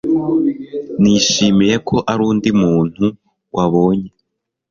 [1.01, 3.05] Nishimiye ko ari undi muntu
[3.55, 4.09] wabonye